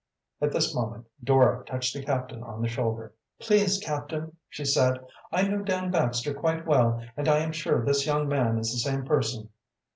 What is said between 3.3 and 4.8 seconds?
"Please, captain," she